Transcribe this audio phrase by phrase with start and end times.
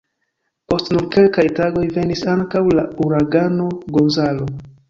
[0.71, 4.53] Post nur kelkaj tagoj venis ankaŭ la Uragano Gonzalo.